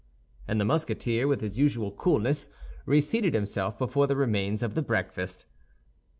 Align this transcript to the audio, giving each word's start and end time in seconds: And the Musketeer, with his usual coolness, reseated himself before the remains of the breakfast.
And 0.47 0.59
the 0.59 0.65
Musketeer, 0.65 1.27
with 1.27 1.41
his 1.41 1.59
usual 1.59 1.91
coolness, 1.91 2.49
reseated 2.87 3.35
himself 3.35 3.77
before 3.77 4.07
the 4.07 4.15
remains 4.15 4.63
of 4.63 4.73
the 4.73 4.81
breakfast. 4.81 5.45